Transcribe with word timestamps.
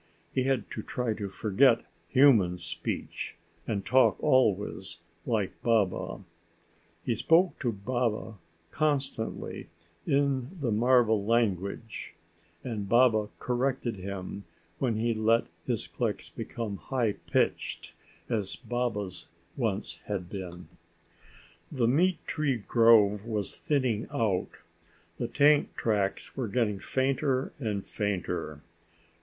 He 0.33 0.45
had 0.45 0.71
to 0.71 0.81
try 0.81 1.13
to 1.13 1.29
forget 1.29 1.81
human 2.09 2.57
speech, 2.57 3.35
and 3.67 3.85
talk 3.85 4.17
always 4.19 4.97
like 5.27 5.61
Baba. 5.61 6.23
He 7.05 7.13
spoke 7.13 7.59
to 7.59 7.71
Baba 7.71 8.39
constantly 8.71 9.69
in 10.07 10.57
the 10.59 10.71
marva 10.71 11.13
language, 11.13 12.15
and 12.63 12.89
Baba 12.89 13.29
corrected 13.37 13.97
him 13.97 14.41
when 14.79 14.95
he 14.95 15.13
let 15.13 15.45
his 15.67 15.85
clicks 15.87 16.29
become 16.31 16.77
high 16.77 17.11
pitched 17.29 17.93
as 18.27 18.55
Baba's 18.55 19.27
once 19.55 19.97
had 20.05 20.31
been. 20.31 20.67
The 21.71 21.87
meat 21.87 22.25
tree 22.25 22.57
grove 22.57 23.23
was 23.27 23.55
thinning 23.55 24.07
out. 24.11 24.49
The 25.19 25.27
tank 25.27 25.75
tracks 25.75 26.35
were 26.35 26.47
getting 26.47 26.79
fainter 26.79 27.53
and 27.59 27.85
fainter. 27.85 28.63